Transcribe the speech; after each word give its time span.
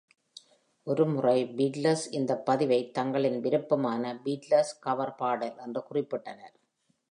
ஒரு 0.87 1.03
முறை 1.05 1.35
Beatles 1.57 2.03
இந்த 2.11 2.31
பதிவை 2.47 2.79
தங்களின் 2.97 3.39
விருப்பமான 3.39 4.13
Beatles 4.25 4.71
கவர் 4.79 5.15
பாடல் 5.15 5.55
என்று 5.57 5.83
குறிப்பிட்டனர். 5.89 6.55